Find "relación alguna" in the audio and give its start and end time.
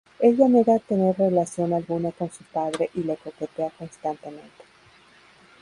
1.15-2.11